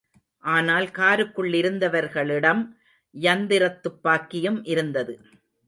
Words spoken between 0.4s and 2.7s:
ஆனால் காருக்குள்ளிருந்தவர்களிடம்